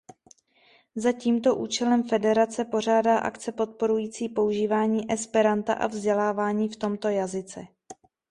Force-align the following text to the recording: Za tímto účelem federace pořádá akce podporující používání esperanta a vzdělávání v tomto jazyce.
Za 0.95 1.11
tímto 1.13 1.55
účelem 1.55 2.03
federace 2.03 2.65
pořádá 2.65 3.17
akce 3.17 3.51
podporující 3.51 4.29
používání 4.29 5.11
esperanta 5.11 5.73
a 5.73 5.87
vzdělávání 5.87 6.69
v 6.69 6.75
tomto 6.75 7.07
jazyce. 7.09 7.65